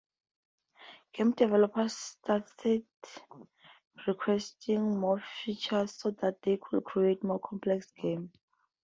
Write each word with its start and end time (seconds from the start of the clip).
Game 1.13 1.31
developers 1.33 1.93
started 1.93 2.87
requesting 4.07 4.99
more 4.99 5.19
features 5.43 5.91
so 5.93 6.09
that 6.09 6.41
they 6.41 6.57
could 6.57 6.83
create 6.83 7.23
more 7.23 7.37
complex 7.37 7.91
games. 7.91 8.31